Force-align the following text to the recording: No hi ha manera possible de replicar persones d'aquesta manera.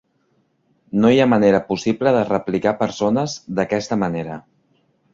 No 1.03 1.11
hi 1.15 1.19
ha 1.25 1.27
manera 1.33 1.59
possible 1.69 2.15
de 2.17 2.25
replicar 2.31 2.75
persones 2.83 3.39
d'aquesta 3.61 4.03
manera. 4.07 4.43